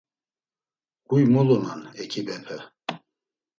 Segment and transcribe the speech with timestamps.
[1.07, 2.55] Huy mulunan ekibepe.